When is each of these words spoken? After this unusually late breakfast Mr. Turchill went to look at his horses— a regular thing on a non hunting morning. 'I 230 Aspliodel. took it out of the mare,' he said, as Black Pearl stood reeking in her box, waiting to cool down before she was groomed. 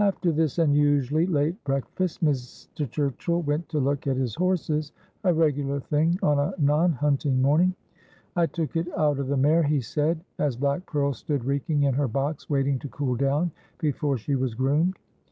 After 0.00 0.32
this 0.32 0.58
unusually 0.58 1.26
late 1.26 1.62
breakfast 1.62 2.24
Mr. 2.24 2.90
Turchill 2.90 3.44
went 3.44 3.68
to 3.68 3.78
look 3.78 4.08
at 4.08 4.16
his 4.16 4.34
horses— 4.34 4.90
a 5.22 5.32
regular 5.32 5.78
thing 5.78 6.18
on 6.24 6.40
a 6.40 6.54
non 6.58 6.90
hunting 6.90 7.40
morning. 7.40 7.76
'I 8.34 8.46
230 8.46 8.50
Aspliodel. 8.50 8.52
took 8.54 8.76
it 8.76 8.98
out 8.98 9.18
of 9.20 9.28
the 9.28 9.36
mare,' 9.36 9.62
he 9.62 9.80
said, 9.80 10.24
as 10.40 10.56
Black 10.56 10.84
Pearl 10.86 11.12
stood 11.12 11.44
reeking 11.44 11.84
in 11.84 11.94
her 11.94 12.08
box, 12.08 12.50
waiting 12.50 12.80
to 12.80 12.88
cool 12.88 13.14
down 13.14 13.52
before 13.78 14.18
she 14.18 14.34
was 14.34 14.54
groomed. 14.54 14.98